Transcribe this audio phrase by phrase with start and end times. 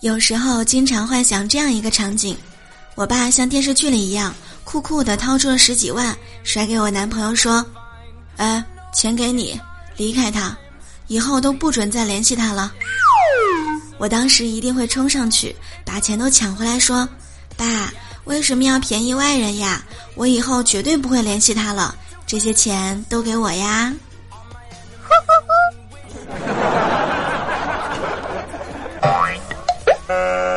[0.00, 2.36] 有时候经常幻想这样一个场景：
[2.94, 4.32] 我爸像电视剧里一样，
[4.62, 7.66] 酷酷的掏出了十几万，甩给我男朋友说
[8.38, 8.64] ：“哎，
[8.94, 9.60] 钱给你，
[9.96, 10.56] 离开他，
[11.08, 12.72] 以后都不准再联系他了。”
[13.98, 17.08] 我当时一定会冲上去把钱都抢回来，说
[17.58, 17.92] ：“爸，
[18.24, 19.84] 为什么要便宜外人呀？
[20.14, 21.92] 我以后绝对不会联系他了，
[22.24, 23.92] 这些钱都给我呀。”
[30.08, 30.47] Uh...